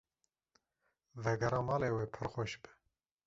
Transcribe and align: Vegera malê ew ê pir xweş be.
Vegera 1.23 1.59
malê 1.67 1.87
ew 1.93 1.97
ê 2.05 2.07
pir 2.13 2.27
xweş 2.33 2.51
be. 2.61 2.71